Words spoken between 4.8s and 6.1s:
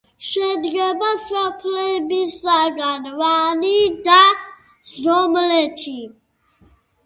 ზომლეთი.